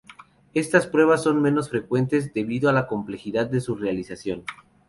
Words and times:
Estas 0.55 0.87
pruebas 0.87 1.21
son 1.21 1.43
menos 1.43 1.69
frecuentes 1.69 2.33
debido 2.33 2.71
a 2.71 2.73
la 2.73 2.87
complejidad 2.87 3.45
de 3.45 3.61
su 3.61 3.75
realización. 3.75 4.45